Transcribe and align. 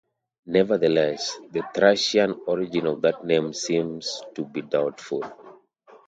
Nevertheless, 0.47 1.37
the 1.51 1.61
Thracian 1.75 2.41
origin 2.47 2.87
of 2.87 3.03
that 3.03 3.23
name 3.23 3.53
seems 3.53 4.23
to 4.33 4.43
be 4.45 4.63
doubtful. 4.63 5.21